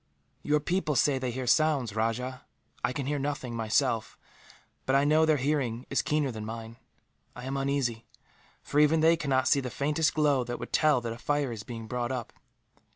"Your 0.41 0.59
people 0.59 0.95
say 0.95 1.19
they 1.19 1.29
hear 1.29 1.45
sounds, 1.45 1.95
Rajah. 1.95 2.43
I 2.83 2.91
can 2.91 3.05
hear 3.05 3.19
nothing, 3.19 3.55
myself, 3.55 4.17
but 4.87 4.95
I 4.95 5.03
know 5.05 5.27
their 5.27 5.37
hearing 5.37 5.85
is 5.91 6.01
keener 6.01 6.31
than 6.31 6.43
mine. 6.43 6.77
I 7.35 7.45
am 7.45 7.55
uneasy, 7.55 8.07
for 8.63 8.79
even 8.79 9.01
they 9.01 9.15
cannot 9.15 9.47
see 9.47 9.59
the 9.59 9.69
faintest 9.69 10.15
glow 10.15 10.43
that 10.43 10.57
would 10.57 10.73
tell 10.73 11.01
that 11.01 11.13
a 11.13 11.19
fire 11.19 11.51
is 11.51 11.61
being 11.61 11.85
brought 11.85 12.11
up. 12.11 12.33